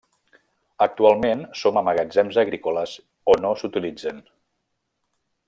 [0.85, 2.95] Actualment som a magatzems agrícoles
[3.35, 4.27] o no s'utilitzen.